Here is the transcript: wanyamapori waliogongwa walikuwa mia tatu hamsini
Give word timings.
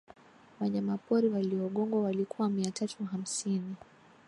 wanyamapori 0.59 1.29
waliogongwa 1.29 2.01
walikuwa 2.03 2.49
mia 2.49 2.71
tatu 2.71 3.03
hamsini 3.05 3.75